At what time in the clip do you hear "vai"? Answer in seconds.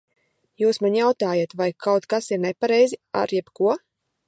1.61-1.67